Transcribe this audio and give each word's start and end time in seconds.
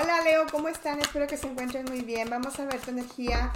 Hola 0.00 0.20
Leo, 0.20 0.46
¿cómo 0.52 0.68
están? 0.68 1.00
Espero 1.00 1.26
que 1.26 1.36
se 1.36 1.48
encuentren 1.48 1.84
muy 1.86 2.02
bien. 2.02 2.30
Vamos 2.30 2.60
a 2.60 2.64
ver 2.66 2.78
tu 2.78 2.90
energía 2.90 3.52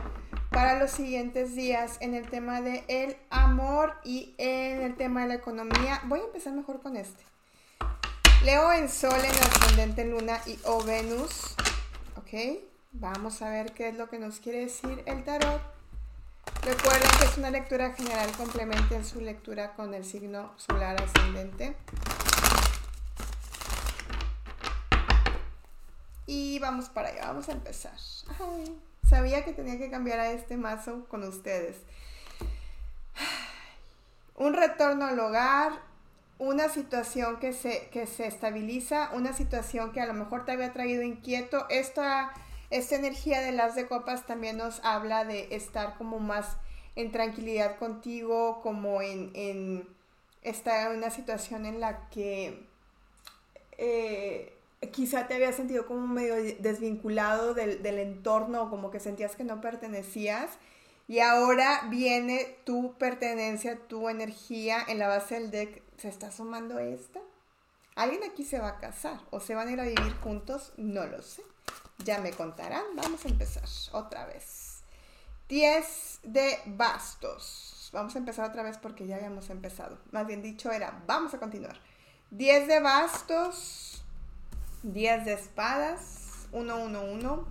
para 0.51 0.77
los 0.77 0.91
siguientes 0.91 1.55
días 1.55 1.99
en 2.01 2.15
el 2.15 2.29
tema 2.29 2.61
de 2.61 3.17
amor 3.31 3.95
y 4.03 4.35
en 4.39 4.83
el 4.83 4.97
tema 4.97 5.23
de 5.23 5.29
la 5.29 5.35
economía. 5.35 6.01
Voy 6.07 6.19
a 6.19 6.25
empezar 6.25 6.53
mejor 6.53 6.83
con 6.83 6.97
este. 6.97 7.23
Leo 8.45 8.73
en 8.73 8.89
Sol, 8.89 9.21
en 9.21 9.31
ascendente 9.31 10.05
Luna 10.05 10.41
y 10.45 10.59
o 10.65 10.83
Venus. 10.83 11.55
Ok, 12.17 12.59
vamos 12.91 13.41
a 13.43 13.49
ver 13.49 13.73
qué 13.73 13.91
es 13.91 13.95
lo 13.95 14.11
que 14.11 14.19
nos 14.19 14.41
quiere 14.41 14.65
decir 14.65 15.01
el 15.07 15.23
tarot. 15.23 15.63
Recuerden 16.65 17.09
que 17.21 17.25
es 17.25 17.39
una 17.39 17.51
lectura 17.51 17.93
general, 17.93 18.29
complementen 18.33 19.05
su 19.05 19.21
lectura 19.21 19.75
con 19.75 19.95
el 19.95 20.05
signo 20.05 20.53
solar 20.57 21.01
ascendente. 21.01 21.77
Y 26.35 26.59
vamos 26.61 26.89
para 26.89 27.11
allá, 27.11 27.27
vamos 27.27 27.51
a 27.51 27.53
empezar. 27.53 27.93
sabía 29.07 29.45
que 29.45 29.53
tenía 29.53 29.77
que 29.77 29.91
cambiar 29.91 30.19
a 30.19 30.33
este 30.33 30.57
mazo 30.57 31.05
con 31.11 31.25
ustedes. 31.25 31.77
Un 34.37 34.55
retorno 34.55 35.05
al 35.05 35.21
hogar, 35.21 35.73
una 36.39 36.71
situación 36.71 37.39
que 37.39 37.53
se, 37.53 37.91
que 37.91 38.07
se 38.07 38.27
estabiliza, 38.27 39.11
una 39.13 39.35
situación 39.35 39.93
que 39.93 40.01
a 40.01 40.07
lo 40.07 40.15
mejor 40.15 40.47
te 40.47 40.53
había 40.53 40.73
traído 40.73 41.03
inquieto. 41.03 41.67
Esta, 41.69 42.33
esta 42.71 42.97
energía 42.97 43.43
de 43.43 43.53
las 43.53 43.75
de 43.75 43.87
copas 43.87 44.25
también 44.25 44.57
nos 44.57 44.83
habla 44.85 45.27
de 45.27 45.55
estar 45.55 45.99
como 45.99 46.19
más 46.19 46.57
en 46.97 47.13
tranquilidad 47.13 47.77
contigo, 47.77 48.63
como 48.63 49.03
en, 49.03 49.33
en 49.35 49.87
estar 50.41 50.91
en 50.91 50.97
una 50.97 51.11
situación 51.11 51.67
en 51.67 51.79
la 51.79 52.09
que... 52.09 52.67
Eh, 53.77 54.57
quizá 54.91 55.29
te 55.29 55.35
había 55.35 55.53
sentido 55.53 55.87
como 55.87 56.07
medio 56.07 56.35
desvinculado 56.61 57.55
del, 57.55 57.83
del 57.83 57.99
entorno, 57.99 58.71
como 58.71 58.91
que 58.91 59.01
sentías 59.01 59.37
que 59.37 59.45
no 59.45 59.61
pertenecías. 59.61 60.51
Y 61.09 61.21
ahora 61.21 61.83
viene 61.91 62.57
tu 62.65 62.95
pertenencia, 62.95 63.79
tu 63.89 64.09
energía 64.09 64.79
en 64.87 64.99
la 64.99 65.09
base 65.09 65.35
del 65.35 65.51
deck. 65.51 65.83
¿Se 65.99 66.09
está 66.09 66.33
sumando 66.33 66.79
esta? 66.79 67.21
¿Alguien 67.95 68.23
aquí 68.25 68.45
se 68.45 68.59
va 68.59 68.69
a 68.69 68.79
casar 68.79 69.21
o 69.31 69.41
se 69.41 69.55
van 69.55 69.69
a 69.69 69.73
ir 69.73 69.81
a 69.81 69.85
vivir 69.85 70.15
juntos? 70.23 70.73
No 70.77 71.07
lo 71.07 71.21
sé. 71.23 71.43
Ya 72.05 72.21
me 72.21 72.31
contarán. 72.31 72.85
Vamos 72.95 73.25
a 73.25 73.29
empezar 73.29 73.65
otra 73.93 74.27
vez. 74.27 74.83
10 75.49 76.21
de 76.23 76.59
bastos. 76.67 77.91
Vamos 77.93 78.15
a 78.15 78.19
empezar 78.19 78.49
otra 78.49 78.63
vez 78.63 78.79
porque 78.79 79.07
ya 79.07 79.17
habíamos 79.17 79.51
empezado. 79.51 79.99
Más 80.11 80.27
bien 80.27 80.41
dicho 80.41 80.71
era, 80.73 81.03
vamos 81.07 81.35
a 81.35 81.39
continuar. 81.39 81.79
10 82.31 82.69
de 82.69 82.81
bastos. 82.81 83.82
10 84.83 85.25
de 85.25 85.33
espadas, 85.35 86.49
1, 86.53 86.77
1, 86.77 87.03
1. 87.03 87.49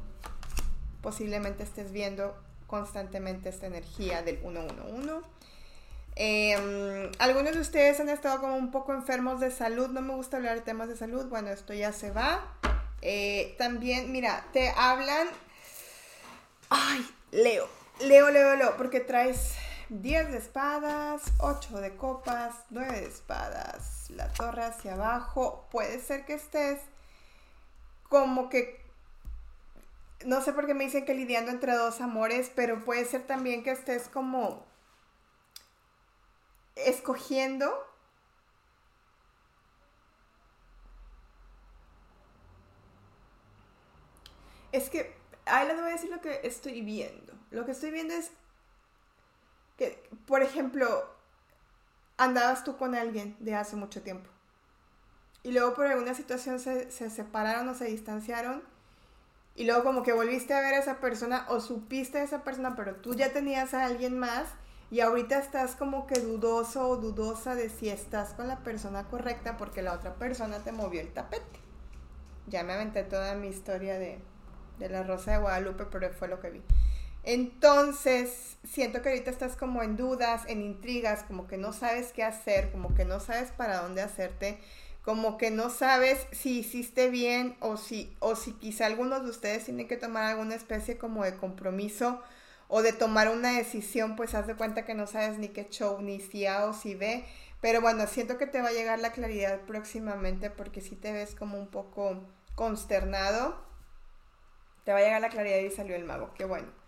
Posiblemente 1.01 1.63
estés 1.63 1.91
viendo 1.91 2.35
constantemente 2.67 3.49
esta 3.49 3.67
energía 3.67 4.21
del 4.21 4.39
1, 4.43 4.61
1, 4.61 5.21
1. 6.17 7.11
algunos 7.19 7.53
de 7.53 7.59
ustedes 7.59 7.99
han 7.99 8.09
estado 8.09 8.39
como 8.41 8.55
un 8.55 8.71
poco 8.71 8.93
enfermos 8.93 9.39
de 9.39 9.51
salud. 9.51 9.89
No 9.89 10.01
me 10.01 10.13
gusta 10.13 10.37
hablar 10.37 10.55
de 10.55 10.61
temas 10.61 10.87
de 10.87 10.95
salud. 10.95 11.25
Bueno, 11.27 11.49
esto 11.49 11.73
ya 11.73 11.91
se 11.91 12.11
va. 12.11 12.53
Eh, 13.01 13.55
también, 13.57 14.11
mira, 14.11 14.45
te 14.53 14.69
hablan. 14.69 15.27
Ay, 16.69 17.05
Leo. 17.31 17.67
Leo, 18.01 18.29
Leo, 18.29 18.55
Leo. 18.55 18.77
Porque 18.77 18.99
traes 18.99 19.55
10 19.89 20.31
de 20.31 20.37
espadas, 20.37 21.23
8 21.39 21.81
de 21.81 21.95
copas, 21.95 22.55
9 22.69 23.01
de 23.01 23.07
espadas, 23.07 24.09
la 24.09 24.31
torre 24.31 24.63
hacia 24.63 24.93
abajo. 24.93 25.67
Puede 25.71 25.99
ser 25.99 26.25
que 26.25 26.35
estés 26.35 26.79
como 28.11 28.49
que 28.49 28.77
no 30.25 30.41
sé 30.41 30.51
por 30.51 30.65
qué 30.67 30.73
me 30.73 30.83
dicen 30.83 31.05
que 31.05 31.15
lidiando 31.15 31.49
entre 31.49 31.73
dos 31.73 32.01
amores, 32.01 32.51
pero 32.53 32.83
puede 32.83 33.05
ser 33.05 33.25
también 33.25 33.63
que 33.63 33.71
estés 33.71 34.09
como 34.09 34.65
escogiendo 36.75 37.71
Es 44.73 44.89
que, 44.89 45.13
ahí 45.45 45.67
les 45.67 45.75
voy 45.77 45.89
a 45.89 45.93
decir 45.93 46.09
lo 46.09 46.21
que 46.21 46.41
estoy 46.43 46.81
viendo. 46.81 47.33
Lo 47.49 47.65
que 47.65 47.71
estoy 47.71 47.91
viendo 47.91 48.13
es 48.13 48.31
que, 49.77 50.01
por 50.25 50.41
ejemplo, 50.41 51.13
andabas 52.17 52.63
tú 52.63 52.77
con 52.77 52.95
alguien 52.95 53.35
de 53.39 53.55
hace 53.55 53.75
mucho 53.75 54.01
tiempo 54.01 54.29
y 55.43 55.51
luego 55.51 55.73
por 55.73 55.87
alguna 55.87 56.13
situación 56.13 56.59
se, 56.59 56.91
separaron 56.91 57.67
o 57.69 57.73
se 57.73 57.85
distanciaron 57.85 58.63
y 59.55 59.65
luego 59.65 59.83
como 59.83 60.03
que 60.03 60.13
volviste 60.13 60.53
a 60.53 60.61
ver 60.61 60.75
a 60.75 60.79
esa 60.79 60.99
persona 60.99 61.45
o 61.49 61.59
supiste 61.59 62.19
a 62.19 62.23
esa 62.23 62.43
persona, 62.43 62.75
pero 62.75 62.95
tú 62.95 63.15
ya 63.15 63.33
tenías 63.33 63.73
a 63.73 63.85
alguien 63.85 64.17
más 64.17 64.47
y 64.91 65.01
ahorita 65.01 65.39
estás 65.39 65.75
como 65.75 66.07
que 66.07 66.19
dudoso 66.19 66.87
o 66.87 66.97
dudosa 66.97 67.55
de 67.55 67.69
si 67.69 67.89
estás 67.89 68.33
con 68.33 68.47
la 68.47 68.59
persona 68.59 69.07
correcta 69.07 69.57
porque 69.57 69.81
la 69.81 69.93
otra 69.93 70.15
persona 70.15 70.59
te 70.59 70.71
movió 70.71 71.01
el 71.01 71.11
tapete. 71.11 71.59
Ya 72.47 72.63
me 72.63 72.73
aventé 72.73 73.03
toda 73.03 73.35
mi 73.35 73.47
historia 73.47 73.97
de, 73.97 74.19
de 74.79 74.89
la 74.89 75.03
Rosa 75.03 75.31
de 75.31 75.37
Guadalupe, 75.37 75.85
pero 75.85 76.11
fue 76.11 76.27
lo 76.27 76.39
que 76.39 76.49
vi. 76.49 76.61
Entonces, 77.23 78.57
siento 78.63 79.01
que 79.01 79.09
ahorita 79.09 79.29
estás 79.29 79.55
como 79.55 79.83
en 79.83 79.95
dudas, 79.95 80.43
en 80.47 80.61
intrigas, 80.61 81.23
como 81.23 81.47
que 81.47 81.57
no 81.57 81.71
sabes 81.71 82.11
qué 82.13 82.23
hacer, 82.23 82.71
como 82.71 82.95
que 82.95 83.05
no 83.05 83.19
sabes 83.19 83.51
para 83.51 83.81
dónde 83.81 84.01
hacerte 84.01 84.59
como 85.01 85.37
que 85.37 85.51
no 85.51 85.69
sabes 85.69 86.27
si 86.31 86.59
hiciste 86.59 87.09
bien 87.09 87.57
o 87.59 87.77
si, 87.77 88.15
o 88.19 88.35
si 88.35 88.53
quizá 88.53 88.85
algunos 88.85 89.23
de 89.23 89.29
ustedes 89.29 89.65
tienen 89.65 89.87
que 89.87 89.97
tomar 89.97 90.25
alguna 90.25 90.55
especie 90.55 90.97
como 90.97 91.23
de 91.23 91.35
compromiso 91.35 92.21
o 92.67 92.81
de 92.81 92.93
tomar 92.93 93.29
una 93.29 93.51
decisión, 93.57 94.15
pues 94.15 94.33
haz 94.35 94.47
de 94.47 94.55
cuenta 94.55 94.85
que 94.85 94.93
no 94.93 95.07
sabes 95.07 95.37
ni 95.37 95.49
qué 95.49 95.67
show, 95.69 96.01
ni 96.01 96.19
si 96.21 96.45
A 96.45 96.65
o 96.65 96.73
si 96.73 96.95
B. 96.95 97.25
Pero 97.61 97.81
bueno, 97.81 98.07
siento 98.07 98.37
que 98.37 98.47
te 98.47 98.61
va 98.61 98.69
a 98.69 98.73
llegar 98.73 98.99
la 98.99 99.11
claridad 99.11 99.61
próximamente 99.61 100.49
porque 100.49 100.81
si 100.81 100.95
te 100.95 101.11
ves 101.11 101.35
como 101.35 101.57
un 101.59 101.67
poco 101.67 102.21
consternado. 102.55 103.59
Te 104.83 104.93
va 104.93 104.99
a 104.99 105.01
llegar 105.01 105.21
la 105.21 105.29
claridad 105.29 105.57
y 105.59 105.69
salió 105.69 105.95
el 105.95 106.05
mago, 106.05 106.33
qué 106.33 106.45
bueno. 106.45 106.80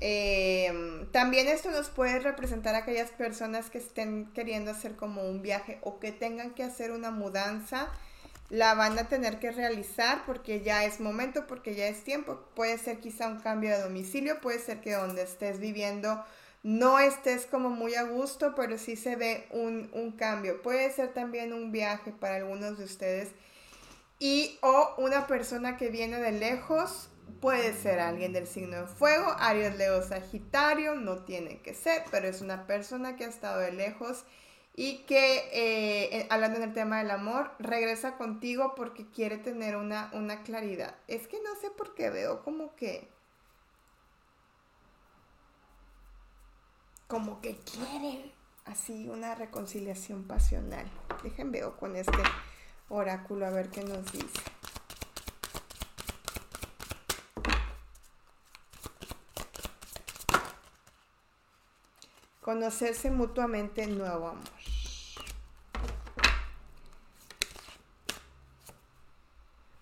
Em, 0.00 1.06
también 1.12 1.46
esto 1.46 1.70
nos 1.70 1.90
puede 1.90 2.20
representar 2.20 2.74
a 2.74 2.78
aquellas 2.78 3.10
personas 3.10 3.68
que 3.68 3.78
estén 3.78 4.32
queriendo 4.32 4.70
hacer 4.70 4.96
como 4.96 5.22
un 5.28 5.42
viaje 5.42 5.78
o 5.82 6.00
que 6.00 6.10
tengan 6.10 6.52
que 6.52 6.62
hacer 6.62 6.90
una 6.90 7.10
mudanza. 7.10 7.88
La 8.48 8.74
van 8.74 8.98
a 8.98 9.08
tener 9.08 9.38
que 9.38 9.52
realizar 9.52 10.24
porque 10.26 10.62
ya 10.62 10.84
es 10.84 11.00
momento, 11.00 11.46
porque 11.46 11.74
ya 11.74 11.86
es 11.86 12.02
tiempo. 12.02 12.40
Puede 12.54 12.78
ser 12.78 12.98
quizá 12.98 13.28
un 13.28 13.40
cambio 13.40 13.70
de 13.70 13.82
domicilio, 13.82 14.40
puede 14.40 14.58
ser 14.58 14.80
que 14.80 14.94
donde 14.94 15.22
estés 15.22 15.60
viviendo 15.60 16.24
no 16.62 16.98
estés 16.98 17.46
como 17.46 17.70
muy 17.70 17.94
a 17.94 18.02
gusto, 18.02 18.54
pero 18.54 18.76
sí 18.76 18.96
se 18.96 19.16
ve 19.16 19.46
un, 19.50 19.90
un 19.92 20.12
cambio. 20.12 20.60
Puede 20.62 20.90
ser 20.92 21.12
también 21.14 21.52
un 21.52 21.72
viaje 21.72 22.12
para 22.12 22.36
algunos 22.36 22.78
de 22.78 22.84
ustedes 22.84 23.28
y 24.18 24.58
o 24.60 24.94
una 24.98 25.26
persona 25.26 25.76
que 25.76 25.88
viene 25.88 26.18
de 26.18 26.32
lejos 26.32 27.09
Puede 27.40 27.74
ser 27.74 28.00
alguien 28.00 28.32
del 28.32 28.46
signo 28.46 28.76
de 28.76 28.86
fuego, 28.86 29.34
Aries, 29.38 29.76
Leo, 29.76 30.02
Sagitario, 30.02 30.94
no 30.94 31.24
tiene 31.24 31.60
que 31.60 31.74
ser, 31.74 32.04
pero 32.10 32.26
es 32.28 32.40
una 32.40 32.66
persona 32.66 33.16
que 33.16 33.24
ha 33.24 33.28
estado 33.28 33.60
de 33.60 33.72
lejos 33.72 34.24
y 34.74 35.04
que, 35.04 35.50
eh, 35.52 36.26
hablando 36.30 36.58
en 36.58 36.64
el 36.64 36.72
tema 36.72 36.98
del 36.98 37.10
amor, 37.10 37.52
regresa 37.58 38.16
contigo 38.16 38.74
porque 38.74 39.10
quiere 39.10 39.36
tener 39.36 39.76
una, 39.76 40.10
una 40.14 40.42
claridad. 40.42 40.94
Es 41.08 41.28
que 41.28 41.38
no 41.42 41.54
sé 41.60 41.70
por 41.70 41.94
qué 41.94 42.10
veo 42.10 42.42
como 42.42 42.74
que... 42.76 43.08
Como 47.08 47.40
que 47.40 47.56
quiere 47.58 48.32
así 48.64 49.08
una 49.08 49.34
reconciliación 49.34 50.24
pasional. 50.24 50.90
Dejen 51.24 51.50
veo 51.50 51.76
con 51.76 51.96
este 51.96 52.22
oráculo 52.88 53.46
a 53.46 53.50
ver 53.50 53.68
qué 53.68 53.82
nos 53.82 54.10
dice. 54.12 54.40
Conocerse 62.40 63.10
mutuamente, 63.10 63.86
nuevo 63.86 64.28
amor. 64.28 64.44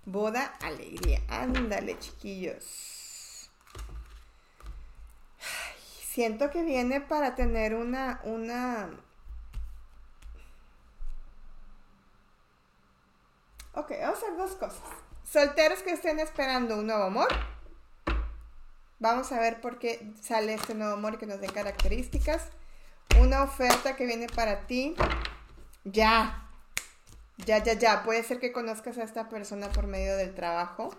Boda, 0.05 0.57
alegría. 0.61 1.21
Ándale, 1.29 1.99
chiquillos. 1.99 2.99
siento 6.19 6.51
que 6.51 6.65
viene 6.65 7.01
para 7.01 7.37
tener 7.37 7.77
una, 7.77 8.21
una... 8.25 8.91
Ok, 13.75 13.93
vamos 14.01 14.17
a 14.17 14.27
hacer 14.27 14.37
dos 14.37 14.51
cosas. 14.57 14.83
Solteros 15.23 15.81
que 15.85 15.93
estén 15.93 16.19
esperando 16.19 16.77
un 16.77 16.89
nuevo 16.89 17.05
amor 17.05 17.29
Vamos 19.00 19.31
a 19.31 19.39
ver 19.39 19.61
por 19.61 19.79
qué 19.79 20.12
sale 20.21 20.55
este 20.55 20.75
nuevo 20.75 20.95
amor 20.95 21.19
que 21.19 21.27
nos 21.27 21.41
dé 21.41 21.47
características. 21.47 22.49
Una 23.21 23.45
oferta 23.45 23.95
que 23.95 24.06
viene 24.06 24.27
para 24.27 24.67
ti. 24.67 24.97
Ya. 25.85 26.49
Ya, 27.47 27.62
ya, 27.62 27.75
ya. 27.75 28.03
Puede 28.03 28.25
ser 28.25 28.41
que 28.41 28.53
conozcas 28.53 28.99
a 28.99 29.05
esta 29.05 29.29
persona 29.29 29.71
por 29.71 29.87
medio 29.87 30.17
del 30.17 30.35
trabajo. 30.35 30.91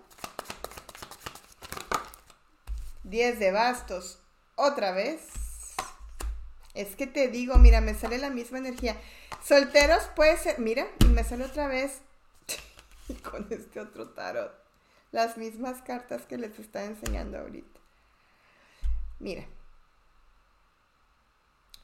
10 3.04 3.40
de 3.40 3.52
bastos 3.52 4.20
otra 4.56 4.92
vez. 4.92 5.22
Es 6.74 6.96
que 6.96 7.08
te 7.08 7.28
digo, 7.28 7.56
mira, 7.58 7.82
me 7.82 7.96
sale 7.96 8.18
la 8.18 8.30
misma 8.30 8.60
energía. 8.60 8.96
Solteros 9.44 10.04
puede 10.16 10.38
ser, 10.38 10.60
mira, 10.60 10.88
y 11.00 11.06
me 11.06 11.24
sale 11.24 11.44
otra 11.44 11.68
vez 11.68 12.02
y 13.10 13.14
con 13.16 13.48
este 13.50 13.82
otro 13.82 14.10
tarot. 14.10 14.54
Las 15.12 15.38
mismas 15.38 15.82
cartas 15.82 16.22
que 16.26 16.38
les 16.38 16.58
está 16.60 16.86
enseñando 16.86 17.40
ahorita. 17.40 17.80
Mira. 19.20 19.46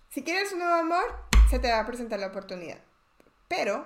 Si 0.09 0.23
quieres 0.23 0.53
un 0.53 0.59
nuevo 0.59 0.75
amor, 0.75 1.03
se 1.49 1.59
te 1.59 1.69
va 1.69 1.81
a 1.81 1.85
presentar 1.85 2.19
la 2.19 2.27
oportunidad. 2.27 2.79
Pero 3.49 3.85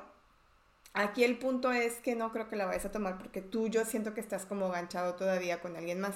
aquí 0.93 1.23
el 1.23 1.39
punto 1.39 1.71
es 1.71 1.95
que 1.95 2.15
no 2.15 2.31
creo 2.31 2.47
que 2.47 2.55
la 2.55 2.67
vayas 2.67 2.85
a 2.85 2.91
tomar 2.91 3.17
porque 3.17 3.41
tú 3.41 3.67
yo 3.67 3.83
siento 3.85 4.13
que 4.13 4.21
estás 4.21 4.45
como 4.45 4.69
ganchado 4.69 5.15
todavía 5.15 5.59
con 5.59 5.75
alguien 5.75 5.99
más. 5.99 6.15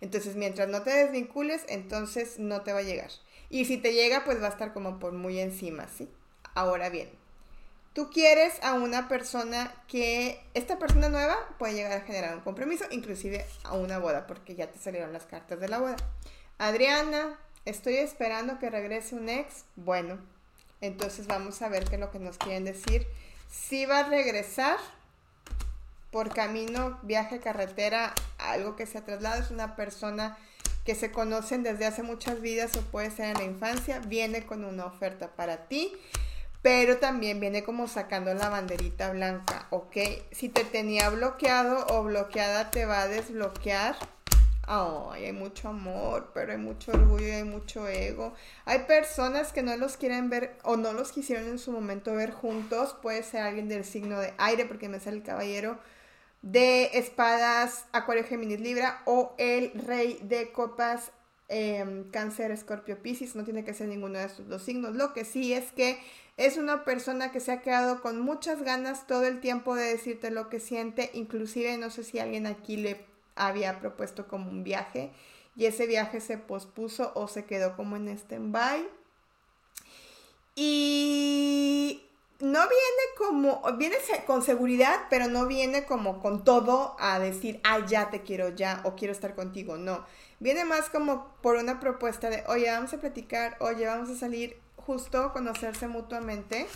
Entonces, 0.00 0.36
mientras 0.36 0.68
no 0.68 0.82
te 0.82 0.90
desvincules, 0.90 1.64
entonces 1.68 2.38
no 2.38 2.62
te 2.62 2.72
va 2.72 2.78
a 2.78 2.82
llegar. 2.82 3.10
Y 3.50 3.66
si 3.66 3.76
te 3.76 3.92
llega, 3.92 4.24
pues 4.24 4.40
va 4.40 4.46
a 4.46 4.50
estar 4.50 4.72
como 4.72 4.98
por 4.98 5.12
muy 5.12 5.38
encima, 5.38 5.86
¿sí? 5.88 6.08
Ahora 6.54 6.88
bien, 6.88 7.10
tú 7.92 8.10
quieres 8.10 8.62
a 8.62 8.72
una 8.74 9.08
persona 9.08 9.74
que 9.88 10.42
esta 10.54 10.78
persona 10.78 11.08
nueva 11.10 11.36
puede 11.58 11.74
llegar 11.74 11.92
a 11.92 12.00
generar 12.00 12.34
un 12.34 12.42
compromiso, 12.42 12.86
inclusive 12.90 13.44
a 13.64 13.74
una 13.74 13.98
boda, 13.98 14.26
porque 14.26 14.54
ya 14.54 14.70
te 14.70 14.78
salieron 14.78 15.12
las 15.12 15.26
cartas 15.26 15.60
de 15.60 15.68
la 15.68 15.78
boda. 15.78 15.96
Adriana, 16.60 17.38
estoy 17.64 17.96
esperando 17.96 18.58
que 18.58 18.68
regrese 18.68 19.14
un 19.14 19.30
ex. 19.30 19.64
Bueno, 19.76 20.18
entonces 20.82 21.26
vamos 21.26 21.62
a 21.62 21.70
ver 21.70 21.86
qué 21.86 21.94
es 21.94 22.00
lo 22.00 22.10
que 22.10 22.18
nos 22.18 22.36
quieren 22.36 22.66
decir. 22.66 23.06
Si 23.50 23.86
va 23.86 24.00
a 24.00 24.08
regresar 24.10 24.76
por 26.10 26.34
camino, 26.34 26.98
viaje, 27.00 27.40
carretera, 27.40 28.14
algo 28.36 28.76
que 28.76 28.84
se 28.84 29.00
traslada, 29.00 29.38
es 29.38 29.50
una 29.50 29.74
persona 29.74 30.36
que 30.84 30.94
se 30.94 31.10
conocen 31.10 31.62
desde 31.62 31.86
hace 31.86 32.02
muchas 32.02 32.42
vidas 32.42 32.76
o 32.76 32.82
puede 32.82 33.10
ser 33.10 33.30
en 33.30 33.38
la 33.38 33.44
infancia, 33.44 34.00
viene 34.00 34.44
con 34.44 34.62
una 34.62 34.84
oferta 34.84 35.28
para 35.28 35.66
ti, 35.66 35.96
pero 36.60 36.98
también 36.98 37.40
viene 37.40 37.64
como 37.64 37.88
sacando 37.88 38.34
la 38.34 38.50
banderita 38.50 39.12
blanca, 39.12 39.66
¿ok? 39.70 39.96
Si 40.32 40.50
te 40.50 40.64
tenía 40.64 41.08
bloqueado 41.08 41.86
o 41.86 42.02
bloqueada, 42.02 42.70
te 42.70 42.84
va 42.84 43.00
a 43.00 43.08
desbloquear 43.08 43.96
Ay, 44.72 45.24
hay 45.24 45.32
mucho 45.32 45.68
amor, 45.68 46.30
pero 46.32 46.52
hay 46.52 46.58
mucho 46.58 46.92
orgullo 46.92 47.26
y 47.26 47.30
hay 47.32 47.42
mucho 47.42 47.88
ego. 47.88 48.34
Hay 48.66 48.84
personas 48.84 49.52
que 49.52 49.64
no 49.64 49.76
los 49.76 49.96
quieren 49.96 50.30
ver 50.30 50.56
o 50.62 50.76
no 50.76 50.92
los 50.92 51.10
quisieron 51.10 51.48
en 51.48 51.58
su 51.58 51.72
momento 51.72 52.14
ver 52.14 52.30
juntos. 52.30 52.94
Puede 53.02 53.24
ser 53.24 53.42
alguien 53.42 53.68
del 53.68 53.84
signo 53.84 54.20
de 54.20 54.32
aire, 54.38 54.66
porque 54.66 54.88
me 54.88 55.00
sale 55.00 55.16
el 55.16 55.22
caballero 55.24 55.80
de 56.42 56.84
espadas, 56.94 57.86
Acuario, 57.90 58.22
Géminis, 58.24 58.60
Libra, 58.60 59.02
o 59.06 59.34
el 59.38 59.72
rey 59.72 60.20
de 60.22 60.52
copas, 60.52 61.10
em, 61.48 62.08
Cáncer, 62.12 62.52
Escorpio, 62.52 63.02
Piscis. 63.02 63.34
No 63.34 63.42
tiene 63.42 63.64
que 63.64 63.74
ser 63.74 63.88
ninguno 63.88 64.20
de 64.20 64.26
estos 64.26 64.48
dos 64.48 64.62
signos. 64.62 64.94
Lo 64.94 65.12
que 65.14 65.24
sí 65.24 65.52
es 65.52 65.72
que 65.72 65.98
es 66.36 66.58
una 66.58 66.84
persona 66.84 67.32
que 67.32 67.40
se 67.40 67.50
ha 67.50 67.60
quedado 67.60 68.00
con 68.02 68.20
muchas 68.20 68.62
ganas 68.62 69.08
todo 69.08 69.24
el 69.24 69.40
tiempo 69.40 69.74
de 69.74 69.86
decirte 69.86 70.30
lo 70.30 70.48
que 70.48 70.60
siente. 70.60 71.10
Inclusive, 71.14 71.76
no 71.76 71.90
sé 71.90 72.04
si 72.04 72.20
alguien 72.20 72.46
aquí 72.46 72.76
le 72.76 73.09
había 73.36 73.80
propuesto 73.80 74.28
como 74.28 74.50
un 74.50 74.64
viaje 74.64 75.12
y 75.56 75.66
ese 75.66 75.86
viaje 75.86 76.20
se 76.20 76.38
pospuso 76.38 77.12
o 77.14 77.28
se 77.28 77.44
quedó 77.44 77.76
como 77.76 77.96
en 77.96 78.08
stand-by. 78.08 78.88
Y 80.54 82.02
no 82.40 82.60
viene 82.60 83.02
como, 83.18 83.62
viene 83.76 83.96
con 84.26 84.42
seguridad, 84.42 85.06
pero 85.10 85.28
no 85.28 85.46
viene 85.46 85.84
como 85.84 86.20
con 86.20 86.44
todo 86.44 86.96
a 86.98 87.18
decir, 87.18 87.60
ah, 87.64 87.84
ya 87.86 88.10
te 88.10 88.22
quiero 88.22 88.48
ya 88.50 88.80
o 88.84 88.94
quiero 88.94 89.12
estar 89.12 89.34
contigo. 89.34 89.76
No, 89.76 90.04
viene 90.38 90.64
más 90.64 90.88
como 90.88 91.34
por 91.42 91.56
una 91.56 91.80
propuesta 91.80 92.30
de, 92.30 92.44
oye, 92.48 92.70
vamos 92.70 92.92
a 92.94 92.98
platicar, 92.98 93.56
oye, 93.60 93.86
vamos 93.86 94.10
a 94.10 94.16
salir 94.16 94.58
justo, 94.76 95.32
conocerse 95.32 95.88
mutuamente 95.88 96.66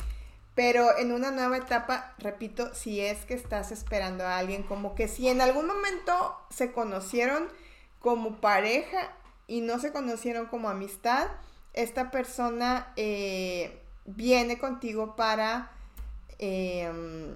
pero 0.54 0.96
en 0.98 1.12
una 1.12 1.30
nueva 1.32 1.56
etapa, 1.56 2.14
repito, 2.18 2.74
si 2.74 3.00
es 3.00 3.24
que 3.24 3.34
estás 3.34 3.72
esperando 3.72 4.24
a 4.24 4.38
alguien, 4.38 4.62
como 4.62 4.94
que 4.94 5.08
si 5.08 5.28
en 5.28 5.40
algún 5.40 5.66
momento 5.66 6.36
se 6.50 6.72
conocieron 6.72 7.48
como 7.98 8.40
pareja 8.40 9.10
y 9.48 9.62
no 9.62 9.78
se 9.80 9.92
conocieron 9.92 10.46
como 10.46 10.68
amistad, 10.68 11.28
esta 11.72 12.12
persona 12.12 12.92
eh, 12.96 13.82
viene 14.04 14.58
contigo 14.58 15.16
para 15.16 15.72
em, 16.38 17.34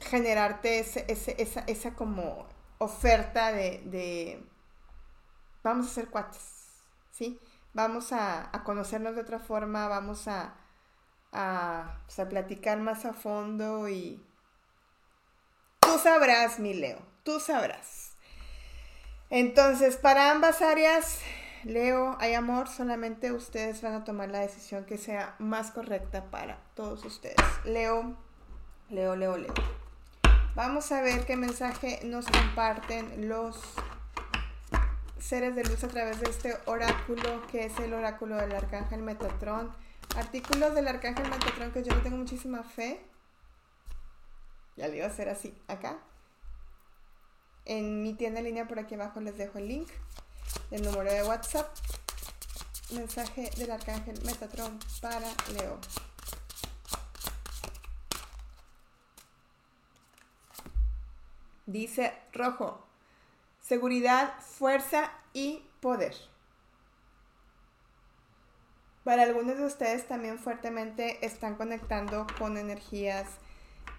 generarte 0.00 0.80
esa, 0.80 1.94
como 1.94 2.46
oferta 2.78 3.52
de, 3.52 3.82
de, 3.84 4.42
vamos 5.62 5.86
a 5.86 5.90
ser 5.90 6.08
cuates, 6.08 6.40
¿sí? 7.12 7.38
Vamos 7.72 8.12
a, 8.12 8.50
conocernos 8.64 9.14
de 9.14 9.22
otra 9.22 9.38
forma, 9.38 9.88
vamos 9.88 10.28
a, 10.28 10.54
pues, 11.30 12.18
a, 12.18 12.28
platicar 12.28 12.78
más 12.78 13.04
a 13.04 13.12
fondo 13.12 13.88
y 13.88 14.24
tú 15.80 15.98
sabrás, 15.98 16.58
mi 16.58 16.74
Leo, 16.74 17.00
tú 17.22 17.40
sabrás. 17.40 18.16
Entonces, 19.30 19.96
para 19.96 20.30
ambas 20.30 20.62
áreas, 20.62 21.20
Leo, 21.64 22.16
hay 22.20 22.34
amor, 22.34 22.68
solamente 22.68 23.32
ustedes 23.32 23.82
van 23.82 23.94
a 23.94 24.04
tomar 24.04 24.30
la 24.30 24.40
decisión 24.40 24.84
que 24.84 24.96
sea 24.96 25.34
más 25.38 25.70
correcta 25.70 26.30
para 26.30 26.60
todos 26.74 27.04
ustedes. 27.04 27.36
Leo, 27.64 28.16
Leo, 28.88 29.16
Leo, 29.16 29.36
Leo. 29.36 29.54
Vamos 30.54 30.90
a 30.92 31.02
ver 31.02 31.24
qué 31.24 31.36
mensaje 31.36 32.00
nos 32.04 32.26
comparten 32.26 33.28
los 33.28 33.60
seres 35.20 35.54
de 35.54 35.64
luz 35.64 35.82
a 35.84 35.88
través 35.88 36.20
de 36.20 36.30
este 36.30 36.56
oráculo 36.66 37.46
que 37.48 37.66
es 37.66 37.78
el 37.78 37.94
oráculo 37.94 38.36
del 38.36 38.54
arcángel 38.54 39.02
Metatrón. 39.02 39.72
Artículos 40.16 40.74
del 40.74 40.88
arcángel 40.88 41.28
Metatrón 41.28 41.72
que 41.72 41.82
yo 41.82 41.94
no 41.94 42.02
tengo 42.02 42.16
muchísima 42.16 42.62
fe. 42.62 43.00
Ya 44.76 44.88
le 44.88 44.98
iba 44.98 45.06
a 45.06 45.10
hacer 45.10 45.28
así, 45.28 45.54
acá. 45.66 45.98
En 47.64 48.02
mi 48.02 48.14
tienda 48.14 48.40
en 48.40 48.46
línea 48.46 48.68
por 48.68 48.78
aquí 48.78 48.94
abajo 48.94 49.20
les 49.20 49.36
dejo 49.36 49.58
el 49.58 49.68
link 49.68 49.88
del 50.70 50.82
número 50.82 51.12
de 51.12 51.22
WhatsApp. 51.22 51.68
Mensaje 52.92 53.50
del 53.56 53.70
arcángel 53.70 54.18
Metatron 54.24 54.78
para 55.02 55.28
Leo. 55.52 55.78
Dice 61.66 62.14
rojo, 62.32 62.82
seguridad, 63.60 64.40
fuerza 64.40 65.12
y 65.32 65.62
poder. 65.80 66.14
Para 69.04 69.22
algunos 69.22 69.56
de 69.56 69.64
ustedes 69.64 70.06
también 70.06 70.38
fuertemente 70.38 71.24
están 71.24 71.54
conectando 71.54 72.26
con 72.38 72.58
energías 72.58 73.26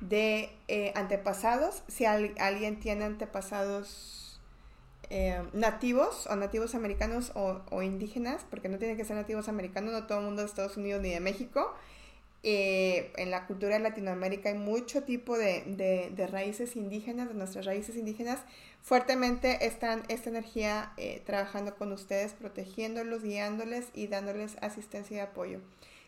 de 0.02 0.56
eh, 0.68 0.94
antepasados. 0.96 1.84
Si 1.88 2.06
alguien 2.06 2.80
tiene 2.80 3.06
antepasados 3.06 4.40
eh, 5.10 5.42
nativos 5.54 6.28
o 6.28 6.36
nativos 6.36 6.76
americanos 6.76 7.32
o, 7.34 7.82
indígenas, 7.82 8.46
porque 8.50 8.70
no 8.70 8.78
tienen 8.78 8.96
que 8.96 9.06
ser 9.06 9.16
nativos 9.16 9.50
americanos, 9.50 9.92
no 9.92 10.06
todo 10.06 10.20
el 10.20 10.26
mundo 10.26 10.44
de 10.44 10.48
Estados 10.48 10.78
Unidos 10.78 11.02
ni 11.02 11.10
de 11.10 11.20
México, 11.20 11.74
eh, 12.42 13.12
en 13.18 13.32
la 13.32 13.46
cultura 13.48 13.74
de 13.76 13.84
Latinoamérica 13.84 14.50
hay 14.50 14.58
mucho 14.58 15.04
tipo 15.04 15.38
de, 15.38 16.12
de, 16.16 16.28
raíces 16.28 16.78
indígenas, 16.78 17.28
de 17.28 17.34
nuestras 17.34 17.66
raíces 17.66 17.98
indígenas. 17.98 18.40
Fuertemente 18.82 19.66
están 19.66 20.04
esta 20.08 20.30
energía 20.30 20.94
eh, 20.96 21.22
trabajando 21.26 21.76
con 21.76 21.92
ustedes, 21.92 22.34
protegiéndolos, 22.34 23.24
guiándoles 23.24 23.88
y 23.94 24.08
dándoles 24.08 24.56
asistencia 24.62 25.18
y 25.18 25.20
apoyo. 25.20 25.60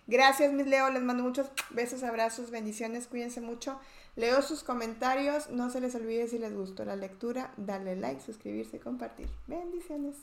Gracias, 0.07 0.53
mis 0.53 0.67
Leo. 0.67 0.89
Les 0.89 1.03
mando 1.03 1.23
muchos 1.23 1.51
besos, 1.69 2.03
abrazos, 2.03 2.49
bendiciones. 2.49 3.07
Cuídense 3.07 3.41
mucho. 3.41 3.79
Leo 4.15 4.41
sus 4.41 4.63
comentarios. 4.63 5.49
No 5.49 5.69
se 5.69 5.81
les 5.81 5.95
olvide 5.95 6.27
si 6.27 6.37
les 6.39 6.53
gustó 6.53 6.85
la 6.85 6.95
lectura, 6.95 7.53
darle 7.57 7.95
like, 7.95 8.21
suscribirse 8.21 8.77
y 8.77 8.79
compartir. 8.79 9.27
Bendiciones. 9.47 10.15